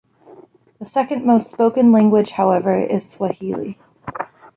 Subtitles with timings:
[0.79, 3.77] The second most-spoken language however is Swahili.